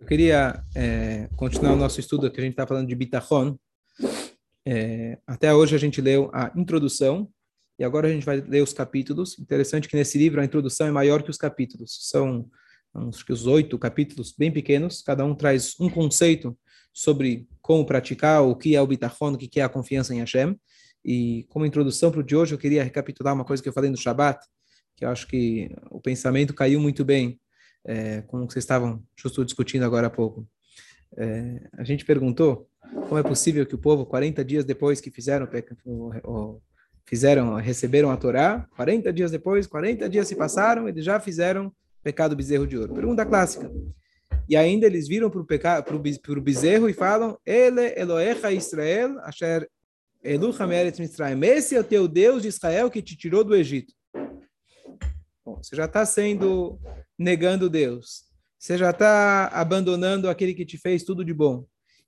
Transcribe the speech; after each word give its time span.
Eu 0.00 0.06
queria 0.06 0.64
é, 0.76 1.28
continuar 1.36 1.72
o 1.72 1.76
nosso 1.76 1.98
estudo 1.98 2.30
que 2.30 2.40
a 2.40 2.42
gente 2.42 2.52
está 2.52 2.64
falando 2.64 2.86
de 2.86 2.94
Bitachon. 2.94 3.58
É, 4.64 5.18
até 5.26 5.52
hoje 5.52 5.74
a 5.74 5.78
gente 5.78 6.00
leu 6.00 6.30
a 6.32 6.52
introdução 6.54 7.28
e 7.76 7.84
agora 7.84 8.06
a 8.06 8.10
gente 8.10 8.24
vai 8.24 8.40
ler 8.40 8.62
os 8.62 8.72
capítulos. 8.72 9.36
Interessante 9.40 9.88
que 9.88 9.96
nesse 9.96 10.16
livro 10.16 10.40
a 10.40 10.44
introdução 10.44 10.86
é 10.86 10.92
maior 10.92 11.22
que 11.24 11.30
os 11.30 11.36
capítulos. 11.36 11.98
São 12.08 12.48
acho 12.94 13.26
que 13.26 13.32
os 13.32 13.46
oito 13.46 13.76
capítulos 13.76 14.32
bem 14.32 14.52
pequenos. 14.52 15.02
Cada 15.02 15.24
um 15.24 15.34
traz 15.34 15.74
um 15.80 15.90
conceito 15.90 16.56
sobre 16.92 17.48
como 17.60 17.84
praticar, 17.84 18.42
o 18.42 18.54
que 18.54 18.76
é 18.76 18.80
o 18.80 18.86
Bitachon, 18.86 19.32
o 19.32 19.38
que 19.38 19.58
é 19.58 19.64
a 19.64 19.68
confiança 19.68 20.14
em 20.14 20.20
Hashem. 20.20 20.56
E 21.04 21.44
como 21.48 21.66
introdução 21.66 22.12
para 22.12 22.20
o 22.20 22.24
de 22.24 22.36
hoje, 22.36 22.54
eu 22.54 22.58
queria 22.58 22.84
recapitular 22.84 23.34
uma 23.34 23.44
coisa 23.44 23.60
que 23.60 23.68
eu 23.68 23.72
falei 23.72 23.90
no 23.90 23.96
Shabat, 23.96 24.46
que 24.96 25.04
eu 25.04 25.08
acho 25.08 25.26
que 25.26 25.74
o 25.90 26.00
pensamento 26.00 26.54
caiu 26.54 26.78
muito 26.78 27.04
bem 27.04 27.40
é, 27.84 28.22
como 28.22 28.50
vocês 28.50 28.64
estavam 28.64 29.02
justo 29.16 29.44
discutindo 29.44 29.84
agora 29.84 30.06
há 30.06 30.10
pouco. 30.10 30.46
É, 31.16 31.68
a 31.76 31.84
gente 31.84 32.04
perguntou 32.04 32.68
como 33.08 33.18
é 33.18 33.22
possível 33.22 33.66
que 33.66 33.74
o 33.74 33.78
povo, 33.78 34.06
40 34.06 34.44
dias 34.44 34.64
depois 34.64 35.00
que 35.00 35.10
fizeram, 35.10 35.48
fizeram 37.04 37.54
receberam 37.56 38.10
a 38.10 38.16
Torá, 38.16 38.66
40 38.76 39.12
dias 39.12 39.30
depois, 39.30 39.66
40 39.66 40.08
dias 40.08 40.28
se 40.28 40.36
passaram, 40.36 40.88
eles 40.88 41.04
já 41.04 41.18
fizeram 41.18 41.72
pecado 42.02 42.36
bezerro 42.36 42.66
de 42.66 42.76
ouro. 42.76 42.94
Pergunta 42.94 43.24
clássica. 43.24 43.70
E 44.48 44.56
ainda 44.56 44.86
eles 44.86 45.08
viram 45.08 45.30
para 45.30 45.40
o 46.38 46.40
bezerro 46.40 46.88
e 46.88 46.92
falam: 46.92 47.38
Ele 47.44 47.92
Eloecha 47.96 48.52
Israel, 48.52 49.18
Asher 49.20 49.68
Elucha 50.22 50.66
Meret 50.66 51.00
Mitzrayim. 51.00 51.40
Esse 51.44 51.76
é 51.76 51.80
o 51.80 51.84
teu 51.84 52.08
Deus 52.08 52.42
de 52.42 52.48
Israel 52.48 52.90
que 52.90 53.02
te 53.02 53.16
tirou 53.16 53.44
do 53.44 53.54
Egito. 53.54 53.92
Bom, 55.48 55.62
você 55.62 55.74
já 55.74 55.86
está 55.86 56.04
sendo 56.04 56.78
negando 57.18 57.70
Deus. 57.70 58.24
Você 58.58 58.76
já 58.76 58.90
está 58.90 59.46
abandonando 59.46 60.28
aquele 60.28 60.52
que 60.52 60.66
te 60.66 60.76
fez 60.76 61.02
tudo 61.04 61.24
de 61.24 61.32
bom. 61.32 61.64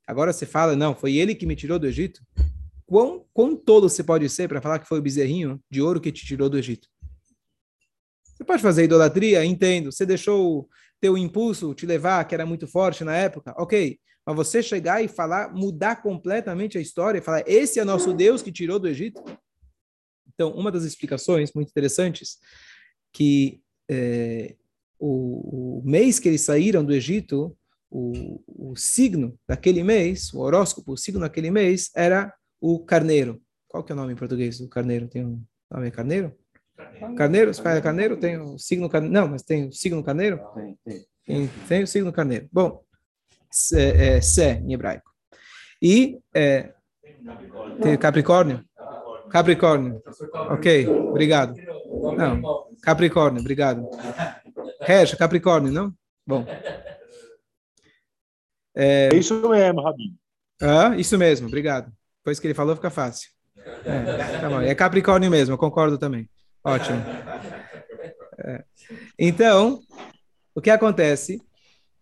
Agora 0.07 0.31
você 0.31 0.45
fala, 0.45 0.77
não, 0.77 0.95
foi 0.95 1.17
ele 1.17 1.35
que 1.35 1.47
me 1.47 1.57
tirou 1.57 1.79
do 1.79 1.87
Egito. 1.87 2.21
Quão, 2.85 3.25
quão 3.33 3.57
tolo 3.57 3.89
você 3.89 4.05
pode 4.05 4.29
ser 4.29 4.47
para 4.47 4.61
falar 4.61 4.79
que 4.79 4.87
foi 4.87 4.99
o 4.99 5.03
bezerrinho 5.03 5.59
de 5.71 5.81
ouro 5.81 6.03
que 6.03 6.13
te 6.13 6.27
tirou 6.27 6.51
do 6.51 6.59
Egito? 6.59 6.87
Você 8.23 8.45
pode 8.45 8.61
fazer 8.61 8.85
idolatria? 8.85 9.43
Entendo. 9.43 9.91
Você 9.91 10.05
deixou 10.05 10.69
teu 11.01 11.17
impulso 11.17 11.73
te 11.73 11.87
levar, 11.87 12.23
que 12.27 12.35
era 12.35 12.45
muito 12.45 12.67
forte 12.67 13.05
na 13.05 13.17
época? 13.17 13.55
Ok. 13.57 13.99
Mas 14.27 14.37
você 14.37 14.63
chegar 14.63 15.03
e 15.03 15.09
falar, 15.09 15.51
mudar 15.51 16.03
completamente 16.03 16.77
a 16.77 16.81
história 16.81 17.21
e 17.21 17.23
falar, 17.23 17.43
esse 17.47 17.81
é 17.81 17.85
nosso 17.85 18.13
Deus 18.13 18.43
que 18.43 18.53
tirou 18.53 18.79
do 18.79 18.87
Egito? 18.87 19.25
Então, 20.29 20.53
uma 20.53 20.71
das 20.71 20.85
explicações 20.85 21.53
muito 21.55 21.71
interessantes 21.71 22.39
que 23.13 23.61
é, 23.91 24.57
o, 24.99 25.79
o 25.79 25.83
mês 25.85 26.19
que 26.19 26.29
eles 26.29 26.43
saíram 26.43 26.85
do 26.85 26.93
Egito, 26.93 27.57
o, 27.91 28.41
o 28.47 28.77
signo 28.77 29.39
daquele 29.49 29.83
mês, 29.83 30.33
o 30.33 30.41
horóscopo, 30.41 30.93
o 30.93 30.97
signo 30.97 31.21
daquele 31.21 31.51
mês 31.51 31.91
era 31.95 32.33
o 32.61 32.79
carneiro. 32.79 33.41
Qual 33.69 33.83
que 33.83 33.93
é 33.93 33.95
o 33.95 33.97
nome 33.97 34.13
em 34.13 34.17
português 34.17 34.59
do 34.59 34.69
carneiro? 34.69 35.09
Tem 35.09 35.25
um 35.25 35.43
nome 35.71 35.89
é 35.89 35.91
carneiro? 35.91 36.37
Carneiro, 37.17 37.53
se 37.53 37.63
fala 37.63 37.81
carneiro, 37.81 38.17
tem 38.17 38.39
o 38.39 38.59
signo 38.59 38.89
carneiro. 38.89 39.15
Não, 39.15 39.29
mas 39.29 39.43
tem 39.43 39.69
o 39.69 39.73
signo 39.73 40.03
carneiro? 40.03 40.41
Tem, 40.55 40.79
tem. 40.85 41.07
Tem, 41.27 41.51
tem 41.69 41.83
o 41.83 41.87
signo 41.87 42.13
carneiro. 42.13 42.49
Bom, 42.53 42.83
é, 43.75 44.17
é, 44.17 44.21
Sé 44.21 44.63
em 44.65 44.73
hebraico. 44.73 45.11
E 45.83 46.19
é, 46.35 46.75
tem 47.83 47.97
Capricórnio? 47.97 48.65
Capricórnio. 49.31 50.03
Ok, 50.51 50.87
obrigado. 50.89 51.55
Não, 52.17 52.67
Capricórnio, 52.83 53.41
obrigado. 53.41 53.89
Recha, 54.81 55.17
Capricórnio, 55.17 55.73
não? 55.73 55.95
Bom. 56.27 56.47
É, 58.75 59.09
é 59.13 59.17
isso 59.17 59.49
mesmo, 59.49 59.83
Rabinho. 59.83 60.15
Ah, 60.61 60.95
isso 60.97 61.17
mesmo, 61.19 61.47
obrigado. 61.47 61.93
Depois 62.19 62.39
que 62.39 62.47
ele 62.47 62.55
falou, 62.55 62.77
fica 62.77 62.91
fácil. 62.91 63.31
É, 63.85 64.41
tá 64.41 64.65
é 64.65 64.75
Capricórnio 64.75 65.31
mesmo, 65.31 65.55
eu 65.55 65.59
concordo 65.59 65.99
também. 65.99 66.29
Ótimo. 66.65 66.99
É. 68.39 68.65
Então, 69.19 69.81
o 70.55 70.61
que 70.61 70.71
acontece? 70.71 71.41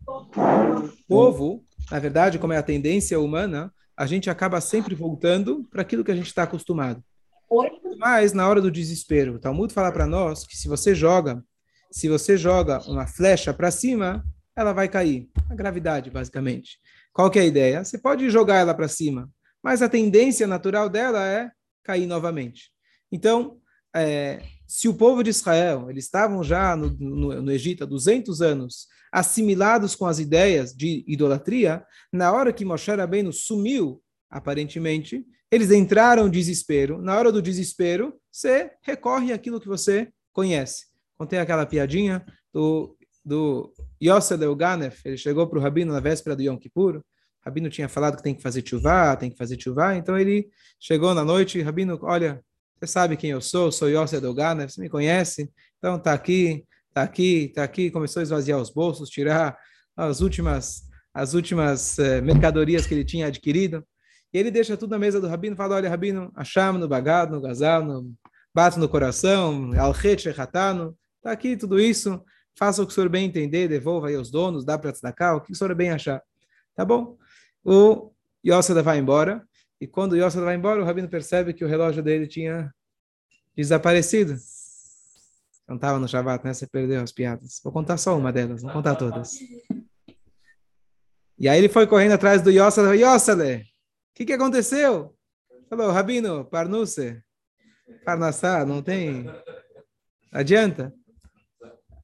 O 0.06 0.88
povo, 1.06 1.64
na 1.90 1.98
verdade, 1.98 2.38
como 2.38 2.52
é 2.52 2.56
a 2.56 2.62
tendência 2.62 3.20
humana, 3.20 3.72
a 3.96 4.06
gente 4.06 4.30
acaba 4.30 4.60
sempre 4.60 4.94
voltando 4.94 5.64
para 5.70 5.82
aquilo 5.82 6.04
que 6.04 6.10
a 6.12 6.16
gente 6.16 6.26
está 6.26 6.44
acostumado. 6.44 7.02
Mas 7.98 8.32
na 8.32 8.48
hora 8.48 8.60
do 8.60 8.70
desespero, 8.70 9.34
o 9.34 9.38
Talmud 9.38 9.72
fala 9.72 9.90
para 9.90 10.06
nós 10.06 10.46
que 10.46 10.56
se 10.56 10.68
você 10.68 10.94
joga 10.94 11.42
se 11.90 12.08
você 12.08 12.36
joga 12.36 12.80
uma 12.88 13.06
flecha 13.06 13.52
para 13.52 13.70
cima, 13.70 14.24
ela 14.54 14.72
vai 14.72 14.88
cair. 14.88 15.28
A 15.48 15.54
gravidade, 15.54 16.10
basicamente. 16.10 16.78
Qual 17.12 17.30
que 17.30 17.38
é 17.38 17.42
a 17.42 17.46
ideia? 17.46 17.84
Você 17.84 17.98
pode 17.98 18.28
jogar 18.30 18.56
ela 18.56 18.74
para 18.74 18.88
cima, 18.88 19.30
mas 19.62 19.82
a 19.82 19.88
tendência 19.88 20.46
natural 20.46 20.88
dela 20.88 21.26
é 21.26 21.50
cair 21.82 22.06
novamente. 22.06 22.70
Então, 23.10 23.58
é, 23.94 24.42
se 24.66 24.88
o 24.88 24.94
povo 24.94 25.22
de 25.22 25.30
Israel, 25.30 25.88
eles 25.88 26.04
estavam 26.04 26.44
já 26.44 26.76
no, 26.76 26.90
no, 26.90 27.42
no, 27.42 27.52
Egito 27.52 27.84
há 27.84 27.86
200 27.86 28.42
anos, 28.42 28.86
assimilados 29.10 29.96
com 29.96 30.04
as 30.04 30.18
ideias 30.18 30.74
de 30.74 31.02
idolatria, 31.08 31.82
na 32.12 32.30
hora 32.30 32.52
que 32.52 32.64
Moshe 32.64 32.90
Rabbeinu 32.90 33.32
sumiu, 33.32 34.02
aparentemente, 34.30 35.24
eles 35.50 35.70
entraram 35.70 36.26
em 36.26 36.30
desespero. 36.30 37.00
Na 37.00 37.16
hora 37.16 37.32
do 37.32 37.42
desespero, 37.42 38.14
você 38.30 38.70
recorre 38.82 39.32
àquilo 39.32 39.60
que 39.60 39.68
você 39.68 40.08
conhece. 40.32 40.86
Contei 41.16 41.38
aquela 41.38 41.66
piadinha 41.66 42.24
do, 42.52 42.96
do 43.24 43.72
Yosef 44.02 44.42
Elganef, 44.42 45.00
ele 45.04 45.16
chegou 45.16 45.46
para 45.46 45.58
o 45.58 45.62
Rabino 45.62 45.92
na 45.92 46.00
véspera 46.00 46.36
do 46.36 46.42
Yom 46.42 46.56
Kippur, 46.56 46.96
o 46.96 47.02
Rabino 47.44 47.68
tinha 47.70 47.88
falado 47.88 48.16
que 48.16 48.22
tem 48.22 48.34
que 48.34 48.42
fazer 48.42 48.66
chuvá, 48.66 49.16
tem 49.16 49.30
que 49.30 49.36
fazer 49.36 49.60
chuvá, 49.60 49.96
então 49.96 50.18
ele 50.18 50.48
chegou 50.78 51.14
na 51.14 51.24
noite, 51.24 51.60
Rabino, 51.60 51.98
olha, 52.02 52.42
você 52.78 52.86
sabe 52.86 53.16
quem 53.16 53.30
eu 53.30 53.40
sou, 53.40 53.72
sou 53.72 53.88
Yosef 53.88 54.24
Elganef, 54.24 54.72
você 54.72 54.80
me 54.80 54.88
conhece, 54.88 55.50
então 55.78 55.98
tá 55.98 56.12
aqui, 56.12 56.64
tá 56.92 57.02
aqui, 57.02 57.52
tá 57.54 57.64
aqui, 57.64 57.90
começou 57.90 58.20
a 58.20 58.22
esvaziar 58.22 58.60
os 58.60 58.70
bolsos, 58.70 59.10
tirar 59.10 59.56
as 59.96 60.20
últimas 60.20 60.86
as 61.12 61.34
últimas 61.34 61.98
eh, 61.98 62.20
mercadorias 62.20 62.86
que 62.86 62.94
ele 62.94 63.04
tinha 63.04 63.26
adquirido, 63.26 63.84
e 64.32 64.38
ele 64.38 64.50
deixa 64.50 64.76
tudo 64.76 64.90
na 64.90 64.98
mesa 64.98 65.20
do 65.20 65.28
Rabino, 65.28 65.56
fala, 65.56 65.76
olha, 65.76 65.88
Rabino, 65.88 66.30
achamos 66.34 66.80
no 66.80 66.88
bagado, 66.88 67.34
no 67.34 67.40
gazal, 67.40 67.84
no 67.84 68.12
bato 68.54 68.78
no 68.78 68.88
coração, 68.88 69.70
al-chet, 69.78 70.30
ratano, 70.30 70.96
Está 71.18 71.32
aqui 71.32 71.56
tudo 71.56 71.80
isso, 71.80 72.24
faça 72.56 72.82
o 72.82 72.86
que 72.86 72.92
o 72.92 72.94
senhor 72.94 73.08
bem 73.08 73.26
entender, 73.26 73.68
devolva 73.68 74.08
aí 74.08 74.14
aos 74.14 74.30
donos, 74.30 74.64
dá 74.64 74.78
para 74.78 74.92
cá, 75.12 75.34
o 75.34 75.40
que 75.40 75.52
o 75.52 75.54
senhor 75.54 75.74
bem 75.74 75.90
achar. 75.90 76.22
Tá 76.74 76.84
bom? 76.84 77.18
O 77.64 78.12
Yossada 78.46 78.82
vai 78.82 78.98
embora, 78.98 79.46
e 79.80 79.86
quando 79.86 80.12
o 80.12 80.16
Yossada 80.16 80.44
vai 80.44 80.54
embora, 80.54 80.80
o 80.80 80.84
Rabino 80.84 81.08
percebe 81.08 81.52
que 81.52 81.64
o 81.64 81.68
relógio 81.68 82.02
dele 82.02 82.26
tinha 82.26 82.72
desaparecido. 83.56 84.36
Não 85.68 85.76
estava 85.76 85.98
no 85.98 86.08
Shabbat, 86.08 86.44
né? 86.44 86.54
Você 86.54 86.66
perdeu 86.66 87.02
as 87.02 87.12
piadas. 87.12 87.60
Vou 87.62 87.72
contar 87.72 87.98
só 87.98 88.16
uma 88.16 88.32
delas, 88.32 88.62
não 88.62 88.72
contar 88.72 88.94
todas. 88.94 89.32
E 91.38 91.48
aí 91.48 91.58
ele 91.58 91.68
foi 91.68 91.86
correndo 91.86 92.12
atrás 92.12 92.40
do 92.40 92.50
Yossada, 92.50 92.88
o 92.88 92.94
que, 94.18 94.26
que 94.26 94.32
aconteceu? 94.32 95.14
Falou, 95.70 95.90
Rabino, 95.90 96.44
Parnuse, 96.44 97.22
Parnassá, 98.04 98.64
não 98.66 98.82
tem... 98.82 99.26
Adianta? 100.32 100.92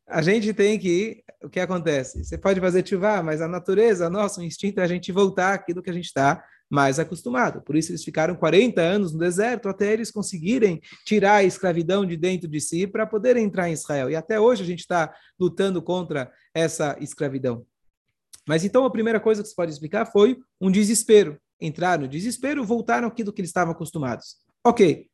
a 0.06 0.22
gente 0.22 0.52
tem 0.52 0.78
que. 0.78 1.22
O 1.42 1.48
que 1.48 1.60
acontece? 1.60 2.24
Você 2.24 2.38
pode 2.38 2.60
fazer 2.60 2.86
chuva, 2.86 3.22
mas 3.22 3.42
a 3.42 3.48
natureza, 3.48 4.08
nosso 4.08 4.42
instinto 4.42 4.80
é 4.80 4.84
a 4.84 4.86
gente 4.86 5.12
voltar 5.12 5.52
aquilo 5.52 5.82
que 5.82 5.90
a 5.90 5.92
gente 5.92 6.06
está 6.06 6.42
mais 6.70 6.98
acostumado. 6.98 7.60
Por 7.60 7.76
isso 7.76 7.90
eles 7.90 8.02
ficaram 8.02 8.34
40 8.34 8.80
anos 8.80 9.12
no 9.12 9.18
deserto 9.18 9.68
até 9.68 9.92
eles 9.92 10.10
conseguirem 10.10 10.80
tirar 11.04 11.36
a 11.36 11.44
escravidão 11.44 12.06
de 12.06 12.16
dentro 12.16 12.48
de 12.48 12.60
si 12.60 12.86
para 12.86 13.06
poder 13.06 13.36
entrar 13.36 13.68
em 13.68 13.72
Israel. 13.72 14.08
E 14.08 14.16
até 14.16 14.40
hoje 14.40 14.62
a 14.62 14.66
gente 14.66 14.80
está 14.80 15.14
lutando 15.38 15.82
contra 15.82 16.32
essa 16.54 16.96
escravidão. 17.00 17.66
Mas 18.48 18.64
então 18.64 18.84
a 18.84 18.90
primeira 18.90 19.20
coisa 19.20 19.42
que 19.42 19.48
você 19.48 19.54
pode 19.54 19.72
explicar 19.72 20.06
foi 20.06 20.38
um 20.60 20.70
desespero. 20.70 21.38
Entraram 21.60 22.02
no 22.02 22.08
desespero, 22.08 22.64
voltaram 22.64 23.08
aquilo 23.08 23.32
que 23.32 23.40
eles 23.40 23.50
estavam 23.50 23.72
acostumados. 23.72 24.36
Ok. 24.64 25.08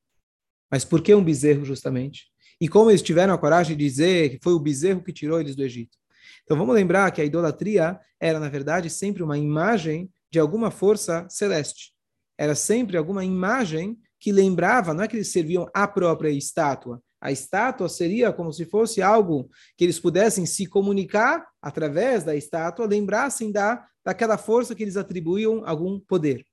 Mas 0.70 0.84
por 0.84 1.02
que 1.02 1.14
um 1.14 1.24
bezerro 1.24 1.64
justamente? 1.64 2.30
e 2.60 2.68
como 2.68 2.90
eles 2.90 3.00
tiveram 3.00 3.32
a 3.32 3.38
coragem 3.38 3.76
de 3.76 3.82
dizer 3.82 4.30
que 4.30 4.38
foi 4.42 4.52
o 4.52 4.60
bezerro 4.60 5.02
que 5.02 5.12
tirou 5.12 5.40
eles 5.40 5.56
do 5.56 5.64
Egito. 5.64 5.96
Então 6.44 6.56
vamos 6.56 6.74
lembrar 6.74 7.10
que 7.10 7.22
a 7.22 7.24
idolatria 7.24 7.98
era, 8.20 8.38
na 8.38 8.48
verdade, 8.48 8.90
sempre 8.90 9.22
uma 9.22 9.38
imagem 9.38 10.10
de 10.30 10.38
alguma 10.38 10.70
força 10.70 11.26
celeste. 11.30 11.92
Era 12.36 12.54
sempre 12.54 12.96
alguma 12.96 13.24
imagem 13.24 13.98
que 14.18 14.30
lembrava, 14.30 14.92
não 14.92 15.02
é 15.02 15.08
que 15.08 15.16
eles 15.16 15.32
serviam 15.32 15.66
a 15.72 15.88
própria 15.88 16.28
estátua. 16.30 17.02
A 17.20 17.30
estátua 17.30 17.88
seria 17.88 18.32
como 18.32 18.52
se 18.52 18.64
fosse 18.64 19.02
algo 19.02 19.50
que 19.76 19.84
eles 19.84 19.98
pudessem 19.98 20.46
se 20.46 20.66
comunicar 20.66 21.46
através 21.60 22.24
da 22.24 22.34
estátua, 22.34 22.86
lembrassem 22.86 23.52
da, 23.52 23.86
daquela 24.04 24.38
força 24.38 24.74
que 24.74 24.82
eles 24.82 24.96
atribuíam 24.96 25.62
algum 25.66 26.00
poder. 26.00 26.44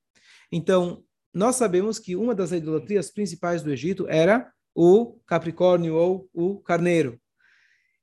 Então, 0.51 1.03
nós 1.33 1.55
sabemos 1.55 1.99
que 1.99 2.15
uma 2.15 2.35
das 2.35 2.51
idolatrias 2.51 3.11
principais 3.11 3.63
do 3.63 3.71
Egito 3.71 4.07
era 4.09 4.51
o 4.75 5.19
Capricórnio 5.25 5.95
ou 5.95 6.29
o 6.33 6.59
Carneiro. 6.59 7.19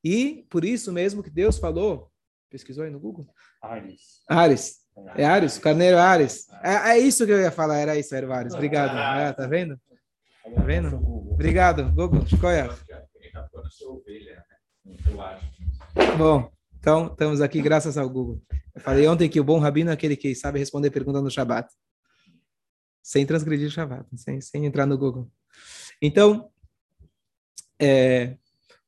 E 0.02 0.46
por 0.50 0.64
isso 0.64 0.92
mesmo 0.92 1.22
que 1.22 1.30
Deus 1.30 1.58
falou 1.58 2.10
Pesquisou 2.54 2.84
aí 2.84 2.90
no 2.90 3.00
Google? 3.00 3.26
Ares. 3.60 4.22
Ares. 4.28 4.76
É 5.16 5.24
Ares, 5.24 5.58
carneiro 5.58 5.98
Ares. 5.98 6.46
É, 6.62 6.92
é 6.92 6.98
isso 7.00 7.26
que 7.26 7.32
eu 7.32 7.40
ia 7.40 7.50
falar, 7.50 7.78
era 7.78 7.98
isso, 7.98 8.14
era 8.14 8.28
o 8.28 8.32
Ares. 8.32 8.54
Obrigado. 8.54 8.96
É, 8.96 9.32
tá 9.34 9.44
vendo? 9.44 9.76
Tá 10.54 10.62
vendo? 10.62 10.96
Obrigado, 11.34 11.92
Google. 11.92 12.22
Escolha. 12.22 12.70
Bom, 16.16 16.50
então 16.78 17.06
estamos 17.08 17.40
aqui 17.40 17.60
graças 17.60 17.98
ao 17.98 18.08
Google. 18.08 18.40
Eu 18.72 18.80
falei 18.80 19.06
ontem 19.08 19.28
que 19.28 19.40
o 19.40 19.44
bom 19.44 19.58
rabino 19.58 19.90
é 19.90 19.92
aquele 19.92 20.16
que 20.16 20.32
sabe 20.34 20.60
responder 20.60 20.90
pergunta 20.90 21.20
no 21.20 21.30
Shabat. 21.30 21.68
Sem 23.02 23.26
transgredir 23.26 23.66
o 23.66 23.70
Shabat, 23.70 24.06
sem, 24.16 24.40
sem 24.40 24.64
entrar 24.64 24.86
no 24.86 24.96
Google. 24.96 25.28
Então, 26.00 26.50
é, 27.80 28.36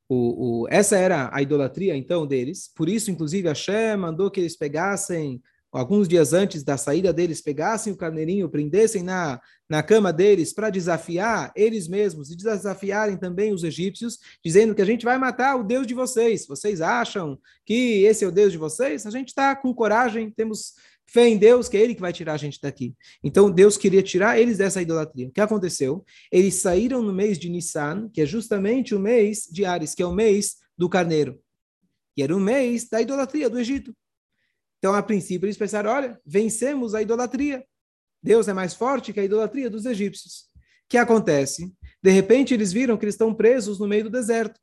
o, 0.08 0.62
o, 0.62 0.68
essa 0.68 0.96
era 0.96 1.28
a 1.32 1.42
idolatria, 1.42 1.96
então, 1.96 2.26
deles. 2.26 2.72
Por 2.74 2.88
isso, 2.88 3.10
inclusive, 3.10 3.48
Hashem 3.48 3.96
mandou 3.96 4.30
que 4.30 4.38
eles 4.38 4.56
pegassem 4.56 5.42
alguns 5.76 6.08
dias 6.08 6.32
antes 6.32 6.62
da 6.62 6.76
saída 6.76 7.12
deles, 7.12 7.42
pegassem 7.42 7.92
o 7.92 7.96
carneirinho, 7.96 8.48
prendessem 8.48 9.02
na, 9.02 9.40
na 9.68 9.82
cama 9.82 10.12
deles 10.12 10.52
para 10.52 10.70
desafiar 10.70 11.52
eles 11.54 11.86
mesmos 11.86 12.30
e 12.30 12.36
desafiarem 12.36 13.16
também 13.16 13.52
os 13.52 13.62
egípcios, 13.62 14.18
dizendo 14.42 14.74
que 14.74 14.80
a 14.80 14.86
gente 14.86 15.04
vai 15.04 15.18
matar 15.18 15.56
o 15.56 15.62
Deus 15.62 15.86
de 15.86 15.92
vocês. 15.92 16.46
Vocês 16.46 16.80
acham 16.80 17.38
que 17.64 18.04
esse 18.04 18.24
é 18.24 18.28
o 18.28 18.32
Deus 18.32 18.52
de 18.52 18.58
vocês? 18.58 19.06
A 19.06 19.10
gente 19.10 19.28
está 19.28 19.54
com 19.54 19.74
coragem, 19.74 20.30
temos 20.30 20.74
fé 21.06 21.28
em 21.28 21.36
Deus, 21.36 21.68
que 21.68 21.76
é 21.76 21.80
Ele 21.80 21.94
que 21.94 22.00
vai 22.00 22.12
tirar 22.12 22.32
a 22.32 22.38
gente 22.38 22.58
daqui. 22.60 22.94
Então, 23.22 23.50
Deus 23.50 23.76
queria 23.76 24.02
tirar 24.02 24.40
eles 24.40 24.58
dessa 24.58 24.80
idolatria. 24.80 25.28
O 25.28 25.30
que 25.30 25.40
aconteceu? 25.40 26.04
Eles 26.32 26.54
saíram 26.54 27.02
no 27.02 27.12
mês 27.12 27.38
de 27.38 27.48
Nissan, 27.48 28.08
que 28.12 28.22
é 28.22 28.26
justamente 28.26 28.94
o 28.94 28.98
mês 28.98 29.46
de 29.50 29.64
Ares, 29.64 29.94
que 29.94 30.02
é 30.02 30.06
o 30.06 30.12
mês 30.12 30.56
do 30.76 30.88
carneiro. 30.88 31.38
E 32.16 32.22
era 32.22 32.34
o 32.34 32.40
mês 32.40 32.88
da 32.88 33.00
idolatria 33.00 33.50
do 33.50 33.58
Egito. 33.58 33.94
Então, 34.86 34.94
a 34.94 35.02
princípio, 35.02 35.46
eles 35.46 35.56
pensaram: 35.56 35.90
olha, 35.90 36.16
vencemos 36.24 36.94
a 36.94 37.02
idolatria. 37.02 37.66
Deus 38.22 38.46
é 38.46 38.52
mais 38.52 38.72
forte 38.72 39.12
que 39.12 39.18
a 39.18 39.24
idolatria 39.24 39.68
dos 39.68 39.84
egípcios. 39.84 40.42
O 40.54 40.88
que 40.88 40.96
acontece? 40.96 41.74
De 42.00 42.10
repente, 42.12 42.54
eles 42.54 42.72
viram 42.72 42.96
que 42.96 43.04
eles 43.04 43.16
estão 43.16 43.34
presos 43.34 43.80
no 43.80 43.88
meio 43.88 44.04
do 44.04 44.10
deserto. 44.10 44.60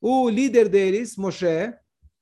O 0.00 0.28
líder 0.28 0.68
deles, 0.68 1.16
Moshe, 1.16 1.72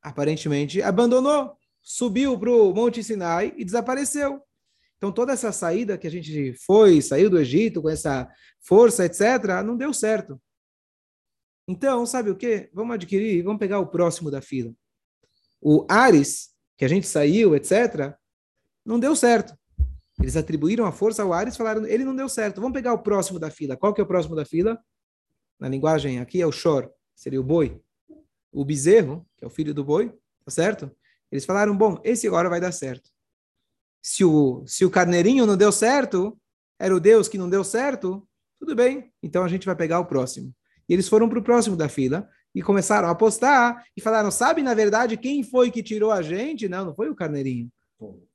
aparentemente, 0.02 0.82
abandonou, 0.82 1.56
subiu 1.80 2.38
para 2.38 2.50
o 2.50 2.74
Monte 2.74 3.02
Sinai 3.02 3.54
e 3.56 3.64
desapareceu. 3.64 4.42
Então, 4.98 5.10
toda 5.10 5.32
essa 5.32 5.52
saída 5.52 5.96
que 5.96 6.06
a 6.06 6.10
gente 6.10 6.52
foi, 6.66 7.00
saiu 7.00 7.30
do 7.30 7.38
Egito 7.38 7.80
com 7.80 7.88
essa 7.88 8.28
força, 8.60 9.06
etc., 9.06 9.62
não 9.64 9.74
deu 9.74 9.94
certo. 9.94 10.38
Então, 11.66 12.04
sabe 12.04 12.28
o 12.28 12.36
que? 12.36 12.68
Vamos 12.74 12.92
adquirir, 12.92 13.42
vamos 13.42 13.58
pegar 13.58 13.78
o 13.78 13.86
próximo 13.86 14.30
da 14.30 14.42
fila. 14.42 14.70
O 15.62 15.86
Ares, 15.88 16.51
que 16.82 16.86
a 16.86 16.88
gente 16.88 17.06
saiu, 17.06 17.54
etc., 17.54 18.12
não 18.84 18.98
deu 18.98 19.14
certo. 19.14 19.56
Eles 20.18 20.36
atribuíram 20.36 20.84
a 20.84 20.90
força 20.90 21.22
ao 21.22 21.32
Ares 21.32 21.54
e 21.54 21.56
falaram, 21.56 21.86
ele 21.86 22.04
não 22.04 22.16
deu 22.16 22.28
certo. 22.28 22.60
Vamos 22.60 22.74
pegar 22.74 22.92
o 22.92 22.98
próximo 22.98 23.38
da 23.38 23.52
fila. 23.52 23.76
Qual 23.76 23.94
que 23.94 24.00
é 24.00 24.04
o 24.04 24.06
próximo 24.06 24.34
da 24.34 24.44
fila? 24.44 24.76
Na 25.60 25.68
linguagem 25.68 26.18
aqui 26.18 26.42
é 26.42 26.46
o 26.46 26.50
Shor, 26.50 26.90
seria 27.14 27.40
o 27.40 27.44
boi. 27.44 27.80
O 28.50 28.64
bezerro, 28.64 29.24
que 29.36 29.44
é 29.44 29.46
o 29.46 29.50
filho 29.50 29.72
do 29.72 29.84
boi, 29.84 30.12
tá 30.44 30.50
certo? 30.50 30.90
Eles 31.30 31.44
falaram, 31.44 31.76
bom, 31.76 32.00
esse 32.02 32.26
agora 32.26 32.48
vai 32.48 32.60
dar 32.60 32.72
certo. 32.72 33.08
Se 34.02 34.24
o, 34.24 34.64
se 34.66 34.84
o 34.84 34.90
carneirinho 34.90 35.46
não 35.46 35.56
deu 35.56 35.70
certo, 35.70 36.36
era 36.80 36.92
o 36.92 36.98
Deus 36.98 37.28
que 37.28 37.38
não 37.38 37.48
deu 37.48 37.62
certo, 37.62 38.28
tudo 38.58 38.74
bem, 38.74 39.12
então 39.22 39.44
a 39.44 39.48
gente 39.48 39.66
vai 39.66 39.76
pegar 39.76 40.00
o 40.00 40.06
próximo. 40.06 40.52
E 40.88 40.94
eles 40.94 41.08
foram 41.08 41.28
para 41.28 41.38
o 41.38 41.44
próximo 41.44 41.76
da 41.76 41.88
fila, 41.88 42.28
e 42.54 42.62
começaram 42.62 43.08
a 43.08 43.12
apostar 43.12 43.84
e 43.96 44.00
falaram: 44.00 44.30
sabe, 44.30 44.62
na 44.62 44.74
verdade, 44.74 45.16
quem 45.16 45.42
foi 45.42 45.70
que 45.70 45.82
tirou 45.82 46.10
a 46.10 46.22
gente? 46.22 46.68
Não, 46.68 46.84
não 46.84 46.94
foi 46.94 47.08
o 47.08 47.14
carneirinho. 47.14 47.70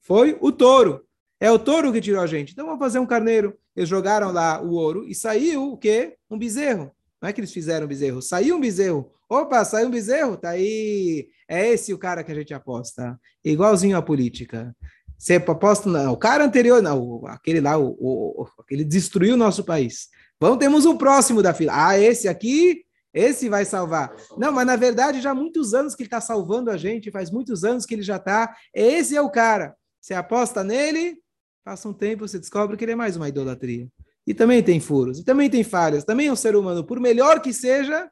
Foi 0.01 0.37
o 0.39 0.51
touro. 0.51 1.03
É 1.39 1.51
o 1.51 1.59
touro 1.59 1.91
que 1.91 2.01
tirou 2.01 2.21
a 2.21 2.27
gente. 2.27 2.53
Então 2.53 2.65
vamos 2.65 2.79
fazer 2.79 2.99
um 2.99 3.05
carneiro. 3.05 3.55
Eles 3.75 3.89
jogaram 3.89 4.31
lá 4.31 4.61
o 4.61 4.71
ouro 4.71 5.05
e 5.07 5.13
saiu 5.13 5.73
o 5.73 5.77
quê? 5.77 6.15
Um 6.29 6.37
bezerro. 6.37 6.91
Não 7.21 7.29
é 7.29 7.33
que 7.33 7.39
eles 7.39 7.51
fizeram 7.51 7.85
um 7.85 7.89
bezerro, 7.89 8.21
saiu 8.21 8.55
um 8.55 8.59
bezerro. 8.59 9.11
Opa, 9.29 9.63
saiu 9.65 9.87
um 9.87 9.91
bezerro, 9.91 10.37
tá 10.37 10.51
aí. 10.51 11.27
É 11.47 11.69
esse 11.69 11.93
o 11.93 11.97
cara 11.97 12.23
que 12.23 12.31
a 12.31 12.35
gente 12.35 12.53
aposta. 12.53 13.19
Igualzinho 13.43 13.97
à 13.97 14.01
política. 14.01 14.75
Você 15.17 15.35
aposta, 15.35 15.89
não, 15.89 16.13
o 16.13 16.17
cara 16.17 16.45
anterior, 16.45 16.81
não, 16.81 17.25
aquele 17.25 17.59
lá, 17.59 17.75
o, 17.77 17.95
o, 17.99 18.47
aquele 18.59 18.83
destruiu 18.83 19.33
o 19.33 19.37
nosso 19.37 19.63
país. 19.63 20.09
Vamos, 20.39 20.59
temos 20.59 20.85
um 20.85 20.95
próximo 20.95 21.41
da 21.41 21.53
fila. 21.53 21.73
Ah, 21.75 21.99
esse 21.99 22.27
aqui 22.27 22.85
esse 23.13 23.49
vai 23.49 23.65
salvar. 23.65 24.15
Não, 24.37 24.51
mas 24.51 24.65
na 24.65 24.75
verdade 24.75 25.21
já 25.21 25.31
há 25.31 25.35
muitos 25.35 25.73
anos 25.73 25.95
que 25.95 26.03
ele 26.03 26.07
está 26.07 26.21
salvando 26.21 26.69
a 26.69 26.77
gente, 26.77 27.11
faz 27.11 27.31
muitos 27.31 27.63
anos 27.63 27.85
que 27.85 27.95
ele 27.95 28.03
já 28.03 28.17
está. 28.17 28.55
Esse 28.73 29.15
é 29.15 29.21
o 29.21 29.29
cara. 29.29 29.75
Você 29.99 30.13
aposta 30.13 30.63
nele, 30.63 31.17
passa 31.63 31.89
um 31.89 31.93
tempo, 31.93 32.27
você 32.27 32.39
descobre 32.39 32.77
que 32.77 32.85
ele 32.85 32.93
é 32.93 32.95
mais 32.95 33.15
uma 33.15 33.27
idolatria. 33.27 33.87
E 34.25 34.33
também 34.33 34.61
tem 34.61 34.79
furos, 34.79 35.19
e 35.19 35.23
também 35.23 35.49
tem 35.49 35.63
falhas, 35.63 36.03
também 36.03 36.27
é 36.27 36.31
um 36.31 36.35
ser 36.35 36.55
humano, 36.55 36.83
por 36.83 36.99
melhor 36.99 37.41
que 37.41 37.53
seja, 37.53 38.09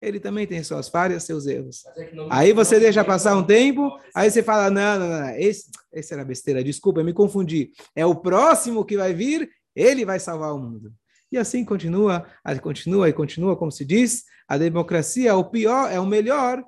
ele 0.00 0.20
também 0.20 0.46
tem 0.46 0.62
suas 0.62 0.88
falhas, 0.88 1.24
seus 1.24 1.46
erros. 1.46 1.84
É 1.96 2.10
aí 2.30 2.52
você 2.52 2.78
deixa 2.78 3.04
passar 3.04 3.36
um 3.36 3.42
tempo, 3.42 3.90
aí 4.14 4.30
você 4.30 4.42
fala: 4.42 4.70
não, 4.70 4.98
não, 4.98 5.08
não, 5.08 5.30
esse, 5.36 5.70
esse 5.92 6.14
era 6.14 6.24
besteira, 6.24 6.62
desculpa, 6.62 7.00
eu 7.00 7.04
me 7.04 7.12
confundi. 7.12 7.70
É 7.94 8.06
o 8.06 8.14
próximo 8.14 8.84
que 8.84 8.96
vai 8.96 9.12
vir, 9.12 9.50
ele 9.74 10.04
vai 10.04 10.20
salvar 10.20 10.54
o 10.54 10.58
mundo. 10.58 10.92
E 11.30 11.36
assim 11.36 11.64
continua, 11.64 12.26
continua 12.62 13.08
e 13.08 13.12
continua, 13.12 13.56
como 13.56 13.70
se 13.70 13.84
diz, 13.84 14.24
a 14.48 14.56
democracia 14.56 15.30
é 15.30 15.34
o 15.34 15.44
pior, 15.44 15.92
é 15.92 16.00
o 16.00 16.06
melhor, 16.06 16.64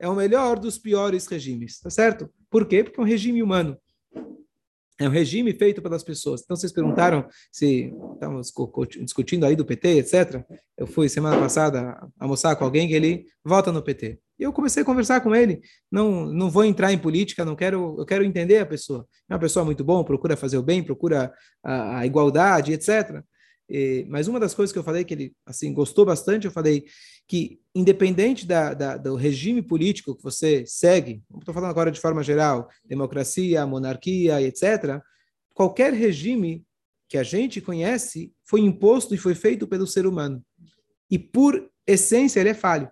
é 0.00 0.08
o 0.08 0.14
melhor 0.14 0.58
dos 0.58 0.78
piores 0.78 1.26
regimes, 1.26 1.78
tá 1.78 1.90
certo? 1.90 2.30
Por 2.50 2.66
quê? 2.66 2.82
Porque 2.82 2.98
é 2.98 3.02
um 3.02 3.06
regime 3.06 3.42
humano. 3.42 3.76
É 5.00 5.06
um 5.06 5.12
regime 5.12 5.52
feito 5.52 5.80
pelas 5.80 6.02
pessoas. 6.02 6.40
Então, 6.42 6.56
vocês 6.56 6.72
perguntaram 6.72 7.28
se 7.52 7.92
estávamos 8.14 8.52
discutindo 9.00 9.46
aí 9.46 9.54
do 9.54 9.64
PT, 9.64 9.98
etc. 9.98 10.42
Eu 10.76 10.88
fui 10.88 11.08
semana 11.08 11.38
passada 11.38 11.96
almoçar 12.18 12.56
com 12.56 12.64
alguém 12.64 12.88
que 12.88 12.94
ele 12.94 13.26
vota 13.44 13.70
no 13.70 13.80
PT. 13.80 14.18
E 14.36 14.42
eu 14.42 14.52
comecei 14.52 14.82
a 14.82 14.86
conversar 14.86 15.20
com 15.20 15.34
ele. 15.34 15.60
Não, 15.90 16.26
não 16.26 16.50
vou 16.50 16.64
entrar 16.64 16.92
em 16.92 16.98
política, 16.98 17.44
não 17.44 17.54
quero, 17.54 17.94
eu 17.96 18.04
quero 18.04 18.24
entender 18.24 18.58
a 18.58 18.66
pessoa. 18.66 19.06
É 19.28 19.34
uma 19.34 19.40
pessoa 19.40 19.64
muito 19.64 19.84
bom, 19.84 20.02
procura 20.02 20.36
fazer 20.36 20.58
o 20.58 20.62
bem, 20.62 20.82
procura 20.82 21.32
a, 21.62 21.98
a 21.98 22.06
igualdade, 22.06 22.72
etc. 22.72 23.22
E, 23.68 24.06
mas 24.08 24.26
uma 24.26 24.40
das 24.40 24.54
coisas 24.54 24.72
que 24.72 24.78
eu 24.78 24.84
falei 24.84 25.04
que 25.04 25.14
ele 25.14 25.32
assim 25.44 25.72
gostou 25.72 26.04
bastante, 26.04 26.46
eu 26.46 26.50
falei 26.50 26.84
que, 27.28 27.60
independente 27.74 28.46
da, 28.46 28.72
da, 28.72 28.96
do 28.96 29.14
regime 29.14 29.60
político 29.60 30.16
que 30.16 30.22
você 30.22 30.64
segue, 30.66 31.22
estou 31.38 31.52
falando 31.52 31.70
agora 31.70 31.92
de 31.92 32.00
forma 32.00 32.22
geral, 32.22 32.68
democracia, 32.84 33.66
monarquia, 33.66 34.40
etc., 34.40 35.00
qualquer 35.54 35.92
regime 35.92 36.64
que 37.06 37.18
a 37.18 37.22
gente 37.22 37.60
conhece 37.60 38.32
foi 38.44 38.60
imposto 38.60 39.14
e 39.14 39.18
foi 39.18 39.34
feito 39.34 39.68
pelo 39.68 39.86
ser 39.86 40.06
humano. 40.06 40.42
E, 41.10 41.18
por 41.18 41.70
essência, 41.86 42.40
ele 42.40 42.50
é 42.50 42.54
falho. 42.54 42.90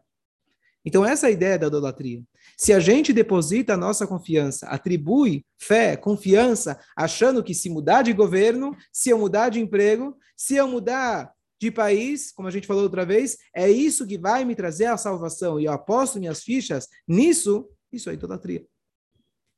Então, 0.84 1.04
essa 1.04 1.26
é 1.26 1.30
a 1.30 1.32
ideia 1.32 1.58
da 1.58 1.66
idolatria. 1.66 2.22
Se 2.56 2.72
a 2.72 2.78
gente 2.78 3.12
deposita 3.12 3.74
a 3.74 3.76
nossa 3.76 4.06
confiança, 4.06 4.66
atribui 4.68 5.44
fé, 5.58 5.96
confiança, 5.96 6.78
achando 6.96 7.42
que 7.42 7.54
se 7.54 7.68
mudar 7.68 8.02
de 8.02 8.12
governo, 8.12 8.76
se 8.92 9.10
eu 9.10 9.18
mudar 9.18 9.48
de 9.48 9.60
emprego, 9.60 10.16
se 10.36 10.56
eu 10.56 10.68
mudar 10.68 11.32
de 11.60 11.70
país, 11.70 12.32
como 12.32 12.48
a 12.48 12.50
gente 12.50 12.66
falou 12.66 12.82
outra 12.82 13.04
vez, 13.04 13.36
é 13.54 13.70
isso 13.70 14.06
que 14.06 14.18
vai 14.18 14.44
me 14.44 14.54
trazer 14.54 14.86
a 14.86 14.96
salvação. 14.96 15.58
E 15.58 15.64
eu 15.64 15.72
aposto 15.72 16.18
minhas 16.18 16.42
fichas 16.42 16.88
nisso, 17.06 17.68
isso 17.92 18.10
é 18.10 18.14
idolatria. 18.14 18.64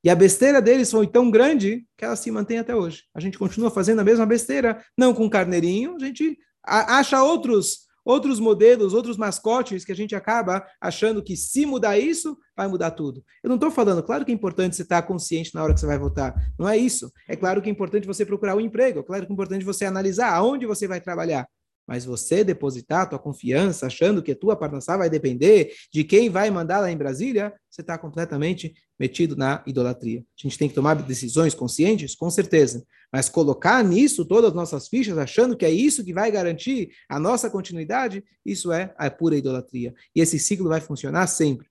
E 0.03 0.11
a 0.11 0.15
besteira 0.15 0.63
deles 0.63 0.91
foi 0.91 1.07
tão 1.07 1.31
grande 1.31 1.85
que 1.97 2.05
ela 2.05 2.15
se 2.15 2.31
mantém 2.31 2.59
até 2.59 2.75
hoje. 2.75 3.05
A 3.13 3.21
gente 3.21 3.39
continua 3.39 3.71
fazendo 3.71 4.01
a 4.01 4.05
mesma 4.05 4.25
besteira, 4.25 4.83
não 4.97 5.13
com 5.13 5.29
carneirinho, 5.29 5.97
a 5.97 6.05
gente 6.05 6.39
acha 6.65 7.23
outros 7.23 7.89
outros 8.09 8.41
modelos, 8.41 8.95
outros 8.95 9.19
mascotes 9.19 9.85
que 9.85 9.93
a 9.93 9.95
gente 9.95 10.17
acaba 10.17 10.67
achando 10.81 11.23
que 11.23 11.37
se 11.37 11.67
mudar 11.67 11.99
isso, 11.99 12.39
vai 12.57 12.67
mudar 12.67 12.93
tudo. 12.93 13.23
Eu 13.43 13.49
não 13.49 13.57
estou 13.57 13.71
falando, 13.71 14.03
claro 14.03 14.25
que 14.25 14.33
é 14.33 14.35
importante 14.35 14.75
você 14.75 14.81
estar 14.81 15.03
consciente 15.03 15.55
na 15.55 15.63
hora 15.63 15.75
que 15.75 15.81
você 15.81 15.87
vai 15.87 15.99
votar. 15.99 16.35
Não 16.59 16.67
é 16.67 16.75
isso. 16.75 17.13
É 17.29 17.37
claro 17.37 17.61
que 17.61 17.69
é 17.69 17.73
importante 17.73 18.07
você 18.07 18.25
procurar 18.25 18.57
um 18.57 18.63
emprego, 18.63 19.01
é 19.01 19.03
claro 19.03 19.27
que 19.27 19.31
é 19.31 19.35
importante 19.35 19.63
você 19.63 19.85
analisar 19.85 20.33
aonde 20.33 20.65
você 20.65 20.89
vai 20.89 21.03
trabalhar. 21.03 21.47
Mas 21.89 22.05
você 22.05 22.45
depositar 22.45 23.01
a 23.01 23.07
tua 23.07 23.19
confiança, 23.19 23.87
achando 23.87 24.23
que 24.23 24.33
a 24.33 24.37
tua 24.37 24.55
parnassá 24.55 24.95
vai 24.95 25.09
depender 25.09 25.73
de 25.91 26.05
quem 26.05 26.29
vai 26.29 26.51
mandar 26.51 26.81
lá 26.81 26.93
em 26.93 26.97
Brasília, 26.97 27.55
você 27.71 27.81
está 27.81 27.97
completamente 27.97 28.75
metido 29.01 29.35
na 29.35 29.65
idolatria. 29.67 30.21
A 30.21 30.43
gente 30.43 30.59
tem 30.59 30.69
que 30.69 30.75
tomar 30.75 30.95
decisões 30.97 31.55
conscientes, 31.55 32.15
com 32.15 32.29
certeza. 32.29 32.85
Mas 33.11 33.31
colocar 33.31 33.83
nisso 33.83 34.27
todas 34.27 34.51
as 34.51 34.55
nossas 34.55 34.87
fichas, 34.87 35.17
achando 35.17 35.57
que 35.57 35.65
é 35.65 35.71
isso 35.71 36.05
que 36.05 36.13
vai 36.13 36.31
garantir 36.31 36.91
a 37.09 37.19
nossa 37.19 37.49
continuidade, 37.49 38.23
isso 38.45 38.71
é 38.71 38.95
a 38.99 39.11
pura 39.11 39.37
idolatria. 39.37 39.95
E 40.15 40.21
esse 40.21 40.39
ciclo 40.39 40.69
vai 40.69 40.83
funcionar 40.83 41.27
sempre. 41.27 41.69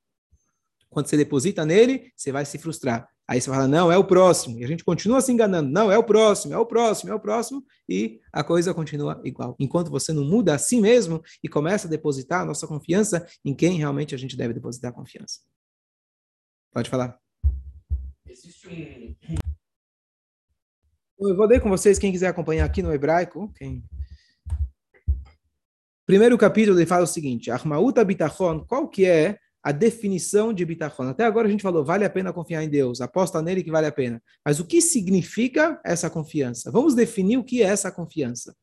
Quando 0.90 1.08
você 1.08 1.18
deposita 1.18 1.64
nele, 1.64 2.12
você 2.16 2.32
vai 2.32 2.44
se 2.44 2.58
frustrar. 2.58 3.08
Aí 3.30 3.42
você 3.42 3.50
fala, 3.50 3.68
não, 3.68 3.92
é 3.92 3.98
o 3.98 4.06
próximo. 4.06 4.58
E 4.58 4.64
a 4.64 4.68
gente 4.68 4.86
continua 4.86 5.20
se 5.20 5.32
enganando. 5.34 5.70
Não, 5.70 5.92
é 5.92 5.98
o 5.98 6.04
próximo, 6.04 6.54
é 6.54 6.58
o 6.58 6.66
próximo, 6.66 7.12
é 7.12 7.14
o 7.14 7.20
próximo. 7.20 7.62
E 7.90 8.22
a 8.32 8.42
coisa 8.42 8.74
continua 8.74 9.22
igual. 9.26 9.54
Enquanto 9.60 9.92
você 9.92 10.14
não 10.14 10.24
muda 10.24 10.56
a 10.56 10.58
si 10.58 10.80
mesmo 10.80 11.22
e 11.44 11.50
começa 11.50 11.88
a 11.88 11.90
depositar 11.90 12.42
a 12.42 12.46
nossa 12.46 12.66
confiança 12.66 13.28
em 13.44 13.54
quem 13.54 13.78
realmente 13.78 14.16
a 14.16 14.18
gente 14.18 14.38
deve 14.38 14.54
depositar 14.54 14.92
a 14.92 14.94
confiança. 14.94 15.42
Pode 16.72 16.90
falar. 16.90 17.20
Existe 18.26 18.70
um. 18.70 19.38
Eu 21.20 21.36
vou 21.36 21.48
ler 21.48 21.60
com 21.60 21.70
vocês, 21.70 22.00
quem 22.00 22.12
quiser 22.12 22.28
acompanhar 22.28 22.64
aqui 22.64 22.82
no 22.82 22.94
hebraico. 22.94 23.52
Quem... 23.58 23.84
Primeiro 26.06 26.38
capítulo 26.38 26.80
ele 26.80 26.86
fala 26.86 27.04
o 27.04 27.08
seguinte: 27.08 27.52
Armauta 27.52 28.06
bitachon, 28.06 28.64
qual 28.66 28.88
que 28.88 29.06
é 29.06 29.38
a 29.68 29.72
definição 29.74 30.54
de 30.54 30.64
bitachon? 30.64 31.10
Até 31.10 31.26
agora 31.26 31.46
a 31.46 31.52
gente 31.52 31.62
falou, 31.62 31.84
vale 31.84 32.06
a 32.06 32.10
pena 32.10 32.32
confiar 32.32 32.64
em 32.64 32.70
Deus, 32.70 33.02
aposta 33.02 33.42
nele 33.42 33.62
que 33.62 33.70
vale 33.70 33.86
a 33.86 33.92
pena. 33.92 34.24
Mas 34.46 34.62
o 34.62 34.66
que 34.66 34.80
significa 34.80 35.78
essa 35.84 36.10
confiança? 36.10 36.72
Vamos 36.72 36.96
definir 36.96 37.38
o 37.38 37.44
que 37.44 37.62
é 37.62 37.66
essa 37.66 37.92
confiança. 37.92 38.56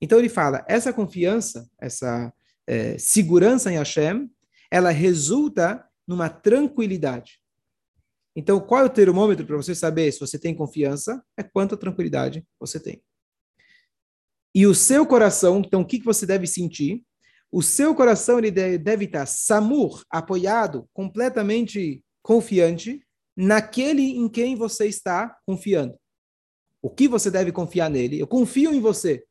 Então 0.00 0.18
ele 0.18 0.28
fala, 0.28 0.64
essa 0.68 0.92
confiança, 0.92 1.70
essa 1.80 2.32
é, 2.66 2.98
segurança 2.98 3.70
em 3.70 3.76
Hashem, 3.76 4.28
ela 4.68 4.90
resulta 4.90 5.86
numa 6.08 6.28
tranquilidade. 6.28 7.40
Então, 8.34 8.58
qual 8.58 8.80
é 8.80 8.84
o 8.86 8.90
termômetro 8.90 9.46
para 9.46 9.56
você 9.56 9.76
saber 9.76 10.10
se 10.10 10.18
você 10.18 10.40
tem 10.40 10.56
confiança? 10.56 11.22
É 11.36 11.44
quanta 11.44 11.76
tranquilidade 11.76 12.44
você 12.58 12.80
tem. 12.80 13.00
E 14.52 14.66
o 14.66 14.74
seu 14.74 15.06
coração, 15.06 15.60
então, 15.60 15.82
o 15.82 15.86
que, 15.86 16.00
que 16.00 16.04
você 16.04 16.26
deve 16.26 16.48
sentir? 16.48 17.04
O 17.50 17.62
seu 17.62 17.94
coração 17.94 18.38
ele 18.38 18.50
deve 18.50 19.06
estar 19.06 19.26
samur, 19.26 20.04
apoiado, 20.08 20.88
completamente 20.92 22.04
confiante 22.22 23.04
naquele 23.36 24.02
em 24.16 24.28
quem 24.28 24.54
você 24.54 24.86
está 24.86 25.36
confiando. 25.44 25.98
O 26.82 26.88
que 26.88 27.08
você 27.08 27.30
deve 27.30 27.50
confiar 27.52 27.90
nele? 27.90 28.20
Eu 28.20 28.26
confio 28.26 28.72
em 28.72 28.80
você. 28.80 29.24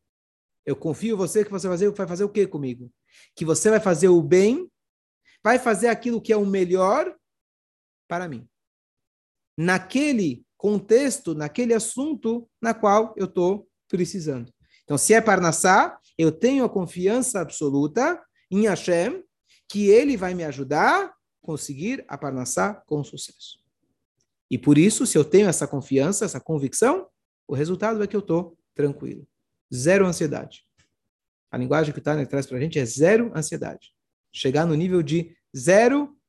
Eu 0.66 0.76
confio 0.76 1.16
em 1.16 1.18
você 1.18 1.46
que 1.46 1.52
você 1.52 1.68
vai 1.68 1.78
fazer, 1.78 1.92
vai 1.92 2.08
fazer 2.08 2.24
o 2.24 2.30
quê 2.30 2.46
comigo? 2.46 2.92
Que 3.36 3.46
você 3.46 3.70
vai 3.70 3.80
fazer 3.80 4.10
o 4.10 4.22
bem, 4.22 4.70
vai 5.44 5.58
fazer 5.58 5.88
aquilo 5.88 6.22
que 6.22 6.34
é 6.34 6.38
o 6.38 6.46
melhor 6.46 7.16
para 8.08 8.28
mim 8.28 8.48
naquele 9.60 10.46
contexto, 10.56 11.36
naquele 11.36 11.74
assunto 11.74 12.50
na 12.62 12.74
qual 12.74 13.14
eu 13.18 13.26
estou 13.26 13.68
precisando. 13.90 14.54
Então, 14.86 14.98
se 14.98 15.14
é 15.14 15.20
Parnassá, 15.20 15.99
eu 16.20 16.34
tenho 16.34 16.66
a 16.66 16.70
confiança 16.70 17.40
absoluta 17.40 18.22
em 18.52 18.68
Hashem 18.68 19.24
que 19.70 19.88
ele 19.88 20.18
vai 20.18 20.34
me 20.34 20.44
ajudar 20.44 21.06
a 21.06 21.14
conseguir 21.42 22.04
a 22.10 22.18
Parnassá 22.18 22.74
com 22.74 23.02
sucesso. 23.06 23.64
E 24.52 24.58
por 24.58 24.78
isso, 24.78 25.08
se 25.08 25.18
eu 25.18 25.24
tenho 25.24 25.48
essa 25.48 25.66
confiança, 25.66 26.26
essa 26.26 26.42
convicção, 26.42 27.08
o 27.48 27.56
resultado 27.56 28.04
é 28.04 28.08
que 28.08 28.18
eu 28.18 28.20
estou 28.20 28.58
tranquilo. 28.76 29.26
Zero 29.74 30.06
ansiedade. 30.06 30.66
A 31.50 31.58
linguagem 31.58 31.94
que 31.94 32.00
o 32.00 32.04
Tânia 32.04 32.28
traz 32.28 32.46
para 32.46 32.58
a 32.58 32.60
gente 32.60 32.78
é 32.78 32.84
zero 32.84 33.32
ansiedade. 33.34 33.94
Chegar 34.34 34.66
no 34.66 34.76
nível 34.76 35.02
de 35.02 35.34
zero 35.56 36.20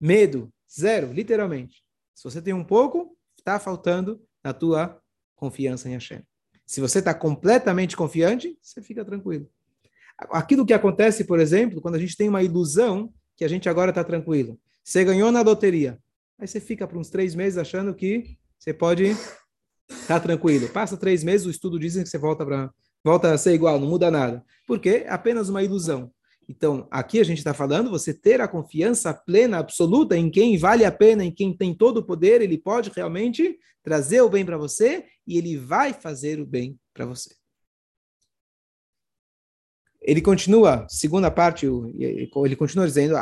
medo. 0.00 0.50
Zero, 0.72 1.12
literalmente. 1.12 1.84
Se 2.14 2.24
você 2.24 2.40
tem 2.40 2.54
um 2.54 2.64
pouco, 2.64 3.18
está 3.36 3.60
faltando 3.60 4.26
na 4.42 4.54
tua 4.54 4.98
confiança 5.36 5.90
em 5.90 5.92
Hashem. 5.92 6.24
Se 6.66 6.80
você 6.80 6.98
está 6.98 7.12
completamente 7.12 7.96
confiante, 7.96 8.56
você 8.60 8.82
fica 8.82 9.04
tranquilo. 9.04 9.48
Aquilo 10.30 10.64
que 10.64 10.72
acontece, 10.72 11.24
por 11.24 11.40
exemplo, 11.40 11.80
quando 11.80 11.96
a 11.96 11.98
gente 11.98 12.16
tem 12.16 12.28
uma 12.28 12.42
ilusão 12.42 13.12
que 13.36 13.44
a 13.44 13.48
gente 13.48 13.68
agora 13.68 13.90
está 13.90 14.04
tranquilo. 14.04 14.58
Você 14.82 15.04
ganhou 15.04 15.32
na 15.32 15.42
loteria. 15.42 15.98
Aí 16.38 16.46
você 16.46 16.60
fica 16.60 16.86
por 16.86 16.98
uns 16.98 17.10
três 17.10 17.34
meses 17.34 17.58
achando 17.58 17.94
que 17.94 18.36
você 18.58 18.72
pode 18.72 19.06
estar 19.06 19.38
tá 20.06 20.20
tranquilo. 20.20 20.68
Passa 20.68 20.96
três 20.96 21.24
meses, 21.24 21.46
o 21.46 21.50
estudo 21.50 21.78
diz 21.78 21.94
que 21.94 22.06
você 22.06 22.18
volta, 22.18 22.44
pra, 22.44 22.70
volta 23.02 23.32
a 23.32 23.38
ser 23.38 23.54
igual, 23.54 23.78
não 23.78 23.88
muda 23.88 24.10
nada. 24.10 24.44
Porque 24.66 24.88
é 24.88 25.10
apenas 25.10 25.48
uma 25.48 25.62
ilusão. 25.62 26.10
Então, 26.49 26.87
aqui 26.89 27.19
a 27.19 27.23
gente 27.23 27.37
está 27.37 27.53
falando 27.53 27.91
você 27.91 28.11
ter 28.11 28.41
a 28.41 28.47
confiança 28.47 29.13
plena, 29.13 29.59
absoluta 29.59 30.17
em 30.17 30.31
quem 30.31 30.57
vale 30.57 30.83
a 30.83 30.91
pena, 30.91 31.23
em 31.23 31.31
quem 31.31 31.55
tem 31.55 31.75
todo 31.75 31.97
o 31.97 32.03
poder, 32.03 32.41
ele 32.41 32.57
pode 32.57 32.89
realmente 32.89 33.55
trazer 33.83 34.21
o 34.21 34.29
bem 34.29 34.43
para 34.43 34.57
você 34.57 35.05
e 35.27 35.37
ele 35.37 35.57
vai 35.57 35.93
fazer 35.93 36.39
o 36.39 36.47
bem 36.47 36.75
para 36.91 37.05
você. 37.05 37.35
Ele 40.01 40.21
continua, 40.21 40.87
segunda 40.89 41.29
parte, 41.29 41.67
ele 41.67 42.55
continua 42.55 42.87
dizendo, 42.87 43.15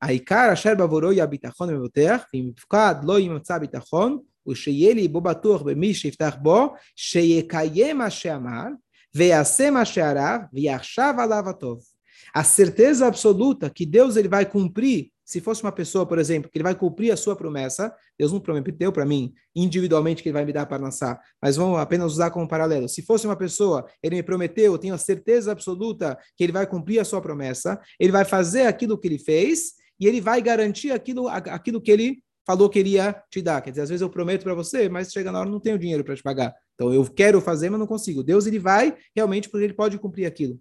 העיקר 0.00 0.52
אשר 0.52 0.74
בעבורו 0.74 1.10
היא 1.10 1.22
הביטחון 1.22 1.68
במבוטח, 1.68 2.24
ואם 2.34 2.50
יפקד 2.56 2.94
לא 3.02 3.20
ימצא 3.20 3.58
ביטחון, 3.58 4.18
ושיהיה 4.46 4.94
לי 4.94 5.08
בו 5.08 5.20
בטוח 5.20 5.62
במי 5.62 5.94
שיפתח 5.94 6.36
בו, 6.42 6.74
שיקיים 6.96 7.98
מה 7.98 8.10
שאמר, 8.10 8.66
ויעשה 9.14 9.70
מה 9.70 9.84
שערב, 9.84 10.40
ויחשב 10.52 11.12
עליו 11.18 11.48
הטוב 11.48 11.91
a 12.33 12.43
certeza 12.43 13.05
absoluta 13.05 13.69
que 13.69 13.85
Deus 13.85 14.15
ele 14.15 14.27
vai 14.27 14.43
cumprir, 14.43 15.11
se 15.23 15.39
fosse 15.39 15.61
uma 15.61 15.71
pessoa, 15.71 16.05
por 16.05 16.17
exemplo, 16.17 16.49
que 16.49 16.57
ele 16.57 16.63
vai 16.63 16.73
cumprir 16.73 17.11
a 17.11 17.15
sua 17.15 17.35
promessa, 17.35 17.93
Deus 18.17 18.31
não 18.31 18.39
prometeu 18.39 18.91
para 18.91 19.05
mim 19.05 19.33
individualmente 19.55 20.23
que 20.23 20.29
ele 20.29 20.33
vai 20.33 20.43
me 20.43 20.51
dar 20.51 20.65
para 20.65 20.81
lançar, 20.81 21.19
mas 21.39 21.55
vamos 21.55 21.79
apenas 21.79 22.11
usar 22.11 22.31
como 22.31 22.47
paralelo. 22.47 22.89
Se 22.89 23.03
fosse 23.03 23.27
uma 23.27 23.35
pessoa, 23.35 23.85
ele 24.01 24.15
me 24.15 24.23
prometeu, 24.23 24.73
eu 24.73 24.77
tenho 24.79 24.95
a 24.95 24.97
certeza 24.97 25.51
absoluta 25.51 26.17
que 26.35 26.43
ele 26.43 26.51
vai 26.51 26.65
cumprir 26.65 26.99
a 26.99 27.05
sua 27.05 27.21
promessa, 27.21 27.79
ele 27.99 28.11
vai 28.11 28.25
fazer 28.25 28.63
aquilo 28.63 28.97
que 28.97 29.07
ele 29.07 29.19
fez 29.19 29.73
e 29.99 30.07
ele 30.07 30.19
vai 30.19 30.41
garantir 30.41 30.91
aquilo, 30.91 31.27
aquilo 31.27 31.79
que 31.79 31.91
ele 31.91 32.23
falou 32.45 32.67
que 32.67 32.79
iria 32.79 33.15
te 33.29 33.41
dar. 33.41 33.61
Quer 33.61 33.69
dizer, 33.69 33.83
às 33.83 33.89
vezes 33.89 34.01
eu 34.01 34.09
prometo 34.09 34.43
para 34.43 34.53
você, 34.53 34.89
mas 34.89 35.11
chega 35.11 35.31
na 35.31 35.39
hora 35.39 35.49
não 35.49 35.59
tenho 35.59 35.77
dinheiro 35.77 36.03
para 36.03 36.15
te 36.15 36.23
pagar. 36.23 36.53
Então 36.73 36.91
eu 36.91 37.05
quero 37.05 37.39
fazer, 37.39 37.69
mas 37.69 37.79
não 37.79 37.87
consigo. 37.87 38.23
Deus 38.23 38.47
ele 38.47 38.59
vai 38.59 38.95
realmente 39.15 39.49
porque 39.49 39.63
ele 39.63 39.73
pode 39.73 39.97
cumprir 39.99 40.25
aquilo. 40.25 40.59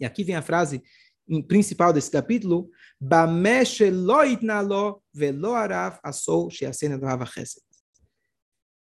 E 0.00 0.04
aqui 0.04 0.24
vem 0.24 0.34
a 0.34 0.42
frase 0.42 0.82
principal 1.46 1.92
desse 1.92 2.10
capítulo: 2.10 2.70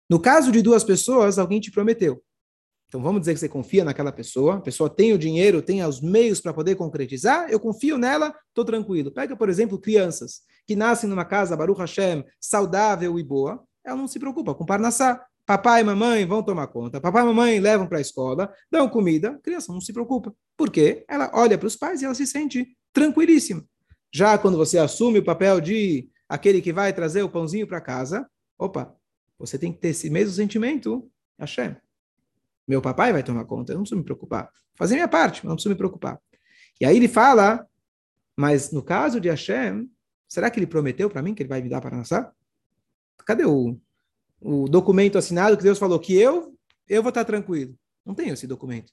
No 0.09 0.19
caso 0.19 0.51
de 0.51 0.61
duas 0.61 0.83
pessoas, 0.83 1.39
alguém 1.39 1.59
te 1.59 1.71
prometeu. 1.71 2.21
Então 2.91 3.01
vamos 3.01 3.21
dizer 3.21 3.33
que 3.33 3.39
você 3.39 3.47
confia 3.47 3.85
naquela 3.85 4.11
pessoa, 4.11 4.55
a 4.55 4.61
pessoa 4.61 4.89
tem 4.89 5.13
o 5.13 5.17
dinheiro, 5.17 5.61
tem 5.61 5.81
os 5.81 6.01
meios 6.01 6.41
para 6.41 6.53
poder 6.53 6.75
concretizar, 6.75 7.49
eu 7.49 7.57
confio 7.57 7.97
nela, 7.97 8.35
estou 8.49 8.65
tranquilo. 8.65 9.09
Pega, 9.09 9.33
por 9.33 9.47
exemplo, 9.47 9.79
crianças 9.79 10.41
que 10.67 10.75
nascem 10.75 11.09
numa 11.09 11.23
casa, 11.23 11.55
Baruch 11.55 11.79
Hashem, 11.79 12.25
saudável 12.37 13.17
e 13.17 13.23
boa, 13.23 13.63
ela 13.81 13.95
não 13.95 14.09
se 14.09 14.19
preocupa 14.19 14.53
com 14.53 14.65
Parnassá. 14.65 15.25
Papai 15.45 15.81
e 15.81 15.83
mamãe 15.83 16.25
vão 16.25 16.43
tomar 16.43 16.67
conta. 16.67 17.01
Papai 17.01 17.23
e 17.23 17.25
mamãe 17.25 17.59
levam 17.59 17.87
para 17.87 17.97
a 17.97 18.01
escola, 18.01 18.53
dão 18.71 18.87
comida. 18.87 19.31
A 19.31 19.39
criança 19.39 19.73
não 19.73 19.81
se 19.81 19.91
preocupa. 19.91 20.33
Porque 20.55 21.03
ela 21.07 21.31
olha 21.33 21.57
para 21.57 21.67
os 21.67 21.75
pais 21.75 22.01
e 22.01 22.05
ela 22.05 22.15
se 22.15 22.25
sente 22.25 22.77
tranquilíssima. 22.93 23.65
Já 24.13 24.37
quando 24.37 24.57
você 24.57 24.77
assume 24.77 25.19
o 25.19 25.23
papel 25.23 25.59
de 25.61 26.09
aquele 26.27 26.61
que 26.61 26.71
vai 26.71 26.93
trazer 26.93 27.23
o 27.23 27.29
pãozinho 27.29 27.67
para 27.67 27.81
casa, 27.81 28.29
opa, 28.57 28.95
você 29.37 29.57
tem 29.57 29.71
que 29.71 29.79
ter 29.79 29.89
esse 29.89 30.09
mesmo 30.09 30.33
sentimento, 30.33 31.09
Hashem. 31.39 31.75
Meu 32.67 32.81
papai 32.81 33.11
vai 33.11 33.23
tomar 33.23 33.45
conta, 33.45 33.71
eu 33.71 33.75
não 33.75 33.83
preciso 33.83 33.97
me 33.97 34.05
preocupar. 34.05 34.49
Fazer 34.75 34.95
minha 34.95 35.07
parte, 35.07 35.41
mas 35.43 35.49
não 35.49 35.55
preciso 35.55 35.71
me 35.71 35.77
preocupar. 35.77 36.19
E 36.79 36.85
aí 36.85 36.95
ele 36.95 37.07
fala, 37.07 37.67
mas 38.37 38.71
no 38.71 38.83
caso 38.83 39.19
de 39.19 39.29
Hashem, 39.29 39.89
será 40.27 40.49
que 40.49 40.59
ele 40.59 40.67
prometeu 40.67 41.09
para 41.09 41.21
mim 41.21 41.33
que 41.33 41.41
ele 41.43 41.49
vai 41.49 41.61
me 41.61 41.69
dar 41.69 41.81
para 41.81 41.97
nascer? 41.97 42.29
Cadê 43.25 43.45
o, 43.45 43.77
o 44.41 44.67
documento 44.67 45.17
assinado 45.17 45.55
que 45.55 45.63
Deus 45.63 45.77
falou 45.77 45.99
que 45.99 46.15
eu, 46.15 46.57
eu 46.89 47.03
vou 47.03 47.09
estar 47.09 47.23
tranquilo. 47.23 47.77
Não 48.05 48.15
tenho 48.15 48.33
esse 48.33 48.47
documento. 48.47 48.91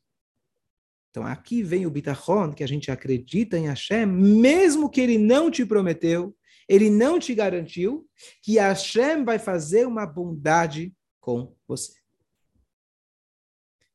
Então 1.11 1.25
aqui 1.25 1.63
vem 1.63 1.87
o 1.87 1.91
bitachon, 1.91 2.53
que 2.53 2.63
a 2.63 2.69
gente 2.69 2.91
acredita 2.91 3.57
em 3.57 3.67
Hashem, 3.67 4.07
mesmo 4.07 4.91
que 4.91 5.01
ele 5.01 5.17
não 5.17 5.51
te 5.51 5.65
prometeu, 5.65 6.37
ele 6.69 6.91
não 6.91 7.19
te 7.19 7.35
garantiu, 7.35 8.07
que 8.43 8.59
Hashem 8.59 9.25
vai 9.25 9.39
fazer 9.39 9.87
uma 9.87 10.07
bondade 10.07 10.95
com 11.19 11.57
você. 11.67 11.95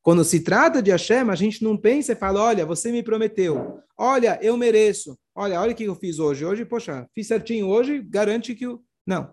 Quando 0.02 0.24
se 0.24 0.40
trata 0.40 0.82
de 0.82 0.90
Hashem, 0.90 1.30
a 1.30 1.34
gente 1.34 1.62
não 1.62 1.78
pensa 1.78 2.12
e 2.12 2.16
fala, 2.16 2.42
olha, 2.42 2.66
você 2.66 2.90
me 2.90 3.02
prometeu, 3.02 3.80
olha, 3.96 4.38
eu 4.42 4.56
mereço, 4.56 5.18
olha, 5.34 5.58
olha 5.60 5.72
o 5.72 5.74
que 5.74 5.84
eu 5.84 5.94
fiz 5.94 6.18
hoje, 6.18 6.44
hoje, 6.44 6.64
poxa, 6.64 7.08
fiz 7.14 7.28
certinho 7.28 7.68
hoje, 7.68 8.02
garante 8.02 8.54
que 8.54 8.66
eu... 8.66 8.84
Não. 9.06 9.32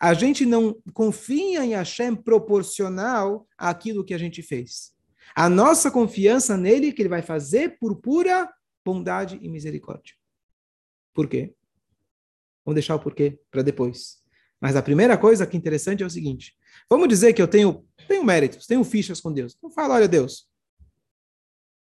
A 0.00 0.14
gente 0.14 0.46
não 0.46 0.80
confia 0.94 1.64
em 1.64 1.74
Hashem 1.74 2.14
proporcional 2.14 3.46
àquilo 3.56 4.04
que 4.04 4.14
a 4.14 4.18
gente 4.18 4.42
fez. 4.42 4.92
A 5.34 5.48
nossa 5.48 5.90
confiança 5.90 6.56
nele 6.56 6.92
que 6.92 7.02
ele 7.02 7.08
vai 7.08 7.22
fazer 7.22 7.78
por 7.78 7.96
pura 7.96 8.48
bondade 8.84 9.38
e 9.42 9.48
misericórdia. 9.48 10.14
Por 11.12 11.28
quê? 11.28 11.54
Vamos 12.64 12.76
deixar 12.76 12.94
o 12.94 13.00
porquê 13.00 13.40
para 13.50 13.62
depois. 13.62 14.18
Mas 14.60 14.76
a 14.76 14.82
primeira 14.82 15.16
coisa 15.16 15.46
que 15.46 15.56
é 15.56 15.58
interessante 15.58 16.02
é 16.02 16.06
o 16.06 16.10
seguinte: 16.10 16.56
vamos 16.88 17.08
dizer 17.08 17.32
que 17.32 17.42
eu 17.42 17.48
tenho, 17.48 17.84
tenho 18.06 18.24
méritos, 18.24 18.66
tenho 18.66 18.84
fichas 18.84 19.20
com 19.20 19.32
Deus. 19.32 19.54
Então 19.56 19.70
fala, 19.70 19.94
olha, 19.94 20.08
Deus, 20.08 20.48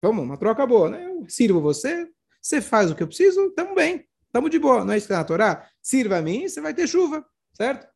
vamos, 0.03 0.25
uma 0.25 0.37
troca 0.37 0.67
boa, 0.67 0.91
né? 0.91 1.07
Eu 1.07 1.29
sirvo 1.29 1.61
você, 1.61 2.09
você 2.41 2.61
faz 2.61 2.91
o 2.91 2.95
que 2.95 3.03
eu 3.03 3.09
preciso, 3.09 3.47
estamos 3.47 3.75
bem, 3.75 4.07
estamos 4.27 4.51
de 4.51 4.59
boa. 4.59 4.85
Não 4.85 4.93
é 4.93 4.97
isso 4.97 5.07
que 5.07 5.13
está 5.13 5.19
na 5.19 5.25
Torá? 5.25 5.69
Sirva 5.83 6.19
a 6.19 6.23
mim, 6.23 6.49
você 6.49 6.61
vai 6.61 6.75
ter 6.75 6.87
chuva, 6.87 7.25
certo? 7.55 7.87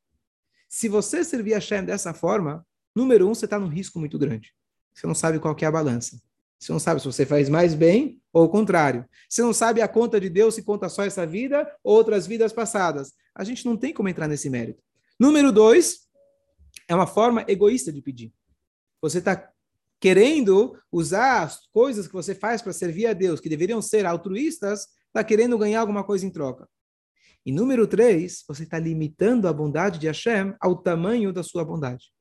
Se 0.72 0.88
você 0.88 1.24
servir 1.24 1.54
a 1.54 1.60
Shem 1.60 1.84
dessa 1.84 2.14
forma, 2.14 2.64
número 2.94 3.28
um, 3.28 3.34
você 3.34 3.44
está 3.44 3.58
num 3.58 3.66
risco 3.66 3.98
muito 3.98 4.16
grande. 4.16 4.54
Você 4.94 5.04
não 5.04 5.16
sabe 5.16 5.40
qual 5.40 5.56
é 5.60 5.66
a 5.66 5.70
balança. 5.70 6.22
Você 6.60 6.70
não 6.70 6.78
sabe 6.78 7.00
se 7.00 7.06
você 7.06 7.26
faz 7.26 7.48
mais 7.48 7.74
bem 7.74 8.22
ou 8.32 8.44
o 8.44 8.48
contrário. 8.48 9.04
Você 9.28 9.42
não 9.42 9.52
sabe 9.52 9.82
a 9.82 9.88
conta 9.88 10.20
de 10.20 10.30
Deus 10.30 10.54
se 10.54 10.62
conta 10.62 10.88
só 10.88 11.02
essa 11.02 11.26
vida 11.26 11.68
ou 11.82 11.96
outras 11.96 12.24
vidas 12.24 12.52
passadas. 12.52 13.12
A 13.34 13.42
gente 13.42 13.66
não 13.66 13.76
tem 13.76 13.92
como 13.92 14.08
entrar 14.08 14.28
nesse 14.28 14.48
mérito. 14.48 14.80
Número 15.18 15.50
dois, 15.50 16.06
é 16.86 16.94
uma 16.94 17.06
forma 17.06 17.44
egoísta 17.48 17.92
de 17.92 18.00
pedir. 18.00 18.32
Você 19.02 19.18
está 19.18 19.50
querendo 19.98 20.78
usar 20.92 21.42
as 21.42 21.66
coisas 21.72 22.06
que 22.06 22.12
você 22.12 22.32
faz 22.32 22.62
para 22.62 22.72
servir 22.72 23.06
a 23.06 23.12
Deus, 23.12 23.40
que 23.40 23.48
deveriam 23.48 23.82
ser 23.82 24.06
altruístas, 24.06 24.86
está 25.08 25.24
querendo 25.24 25.58
ganhar 25.58 25.80
alguma 25.80 26.04
coisa 26.04 26.24
em 26.24 26.30
troca. 26.30 26.68
E 27.44 27.52
número 27.52 27.86
três, 27.86 28.44
você 28.46 28.64
está 28.64 28.78
limitando 28.78 29.48
a 29.48 29.52
bondade 29.52 29.98
de 29.98 30.06
Hashem 30.06 30.54
ao 30.60 30.76
tamanho 30.76 31.32
da 31.32 31.42
sua 31.42 31.64
bondade. 31.64 32.12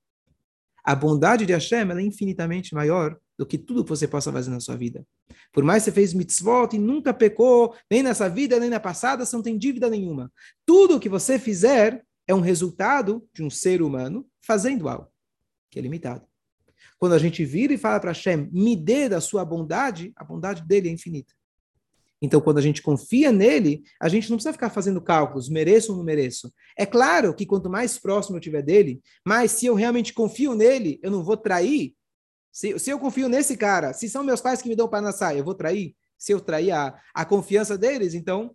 A 0.83 0.95
bondade 0.95 1.45
de 1.45 1.53
Hashem 1.53 1.91
é 1.91 2.01
infinitamente 2.01 2.73
maior 2.73 3.17
do 3.37 3.45
que 3.45 3.57
tudo 3.57 3.83
que 3.83 3.89
você 3.89 4.07
possa 4.07 4.31
fazer 4.31 4.49
na 4.49 4.59
sua 4.59 4.75
vida. 4.75 5.05
Por 5.51 5.63
mais 5.63 5.83
que 5.83 5.91
você 5.91 5.95
fez 5.95 6.13
mitzvot 6.13 6.75
e 6.75 6.79
nunca 6.79 7.13
pecou, 7.13 7.75
nem 7.89 8.01
nessa 8.01 8.29
vida, 8.29 8.59
nem 8.59 8.69
na 8.69 8.79
passada, 8.79 9.25
você 9.25 9.35
não 9.35 9.43
tem 9.43 9.57
dívida 9.57 9.89
nenhuma. 9.89 10.31
Tudo 10.65 10.99
que 10.99 11.09
você 11.09 11.37
fizer 11.37 12.03
é 12.27 12.33
um 12.33 12.41
resultado 12.41 13.27
de 13.33 13.43
um 13.43 13.49
ser 13.49 13.81
humano 13.81 14.25
fazendo 14.41 14.87
algo 14.87 15.07
que 15.69 15.79
é 15.79 15.81
limitado. 15.81 16.25
Quando 16.97 17.13
a 17.13 17.19
gente 17.19 17.45
vira 17.45 17.73
e 17.73 17.77
fala 17.77 17.99
para 17.99 18.11
Hashem, 18.11 18.49
me 18.51 18.75
dê 18.75 19.07
da 19.07 19.21
sua 19.21 19.45
bondade, 19.45 20.11
a 20.15 20.23
bondade 20.23 20.65
dele 20.65 20.89
é 20.89 20.91
infinita. 20.91 21.33
Então, 22.21 22.41
quando 22.41 22.57
a 22.57 22.61
gente 22.61 22.81
confia 22.81 23.31
nele, 23.31 23.81
a 23.99 24.09
gente 24.09 24.29
não 24.29 24.35
precisa 24.35 24.51
ficar 24.51 24.69
fazendo 24.69 25.01
cálculos, 25.01 25.47
mereço 25.47 25.91
ou 25.91 25.97
não 25.97 26.03
mereço. 26.03 26.53
É 26.77 26.85
claro 26.85 27.33
que 27.33 27.45
quanto 27.45 27.69
mais 27.69 27.97
próximo 27.97 28.35
eu 28.35 28.41
tiver 28.41 28.61
dele, 28.61 29.01
mas 29.25 29.51
se 29.51 29.65
eu 29.65 29.73
realmente 29.73 30.13
confio 30.13 30.53
nele, 30.53 30.99
eu 31.01 31.09
não 31.09 31.23
vou 31.23 31.37
trair. 31.37 31.95
Se, 32.51 32.77
se 32.77 32.89
eu 32.89 32.99
confio 32.99 33.29
nesse 33.29 33.55
cara, 33.55 33.93
se 33.93 34.09
são 34.09 34.23
meus 34.23 34.41
pais 34.41 34.61
que 34.61 34.67
me 34.67 34.75
dão 34.75 34.87
para 34.87 35.01
nascer, 35.01 35.37
eu 35.37 35.43
vou 35.43 35.55
trair. 35.55 35.95
Se 36.17 36.33
eu 36.33 36.41
trair 36.41 36.71
a, 36.71 36.99
a 37.13 37.23
confiança 37.23 37.77
deles, 37.77 38.13
então 38.13 38.53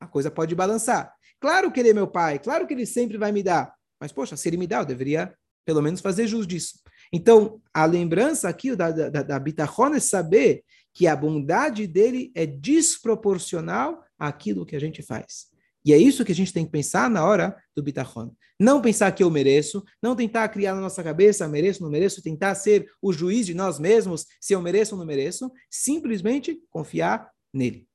a 0.00 0.06
coisa 0.06 0.30
pode 0.30 0.54
balançar. 0.54 1.12
Claro 1.38 1.70
que 1.70 1.78
ele 1.80 1.90
é 1.90 1.94
meu 1.94 2.08
pai, 2.08 2.38
claro 2.38 2.66
que 2.66 2.72
ele 2.72 2.86
sempre 2.86 3.18
vai 3.18 3.32
me 3.32 3.42
dar. 3.42 3.74
Mas, 4.00 4.12
poxa, 4.12 4.36
se 4.36 4.48
ele 4.48 4.56
me 4.56 4.66
dá, 4.66 4.78
eu 4.78 4.86
deveria 4.86 5.34
pelo 5.64 5.82
menos 5.82 6.00
fazer 6.00 6.26
jus 6.26 6.46
disso. 6.46 6.80
Então, 7.12 7.60
a 7.74 7.84
lembrança 7.84 8.48
aqui 8.48 8.74
da, 8.74 8.90
da, 8.90 9.22
da 9.22 9.38
Bitachon 9.38 9.94
é 9.94 10.00
saber 10.00 10.64
que 10.94 11.06
a 11.06 11.14
bondade 11.14 11.86
dele 11.86 12.32
é 12.34 12.46
desproporcional 12.46 14.02
àquilo 14.18 14.66
que 14.66 14.76
a 14.76 14.80
gente 14.80 15.02
faz. 15.02 15.48
E 15.84 15.92
é 15.92 15.96
isso 15.96 16.24
que 16.24 16.32
a 16.32 16.34
gente 16.34 16.52
tem 16.52 16.64
que 16.64 16.72
pensar 16.72 17.08
na 17.08 17.24
hora 17.24 17.56
do 17.74 17.82
bitachon. 17.82 18.34
Não 18.60 18.82
pensar 18.82 19.12
que 19.12 19.22
eu 19.22 19.30
mereço, 19.30 19.84
não 20.02 20.16
tentar 20.16 20.48
criar 20.48 20.74
na 20.74 20.80
nossa 20.80 21.02
cabeça, 21.02 21.48
mereço, 21.48 21.82
não 21.82 21.90
mereço, 21.90 22.20
tentar 22.20 22.54
ser 22.56 22.90
o 23.00 23.12
juiz 23.12 23.46
de 23.46 23.54
nós 23.54 23.78
mesmos, 23.78 24.26
se 24.40 24.52
eu 24.52 24.60
mereço 24.60 24.94
ou 24.94 24.98
não 24.98 25.06
mereço, 25.06 25.50
simplesmente 25.70 26.60
confiar 26.68 27.30
nele. 27.54 27.88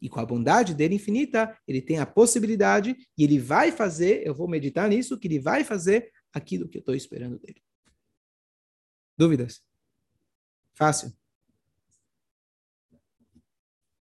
E 0.00 0.08
com 0.08 0.18
a 0.18 0.26
bondade 0.26 0.74
dele 0.74 0.96
infinita, 0.96 1.56
ele 1.68 1.80
tem 1.80 1.98
a 1.98 2.06
possibilidade 2.06 2.96
e 3.16 3.24
ele 3.24 3.38
vai 3.38 3.70
fazer, 3.70 4.26
eu 4.26 4.34
vou 4.34 4.48
meditar 4.48 4.88
nisso, 4.88 5.18
que 5.18 5.28
ele 5.28 5.38
vai 5.38 5.62
fazer 5.62 6.10
aquilo 6.32 6.68
que 6.68 6.78
eu 6.78 6.80
estou 6.80 6.94
esperando 6.94 7.38
dele. 7.38 7.62
Dúvidas? 9.16 9.62
Fácil. 10.74 11.12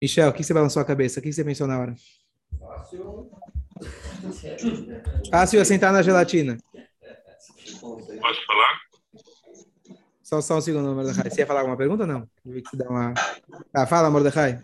Michel, 0.04 0.28
o 0.28 0.32
que 0.34 0.44
você 0.44 0.52
balançou 0.52 0.82
a 0.82 0.84
cabeça? 0.84 1.18
O 1.18 1.22
que 1.22 1.32
você 1.32 1.42
pensou 1.42 1.66
na 1.66 1.78
hora? 1.78 1.94
Fácil. 2.60 3.30
Fácil 5.30 5.60
assentar 5.62 5.94
na 5.94 6.02
gelatina. 6.02 6.58
Posso 7.80 8.46
falar? 8.46 8.80
Só, 10.22 10.42
só 10.42 10.58
um 10.58 10.60
segundo, 10.60 10.94
Mordecai. 10.94 11.30
Você 11.30 11.40
ia 11.40 11.46
falar 11.46 11.60
alguma 11.60 11.78
pergunta 11.78 12.02
ou 12.02 12.06
não? 12.06 12.28
Eu 12.44 12.52
vi 12.52 12.60
que 12.60 12.68
você 12.68 12.76
dá 12.76 12.90
uma... 12.90 13.14
Ah, 13.72 13.86
fala, 13.86 14.10
Mordecai. 14.10 14.62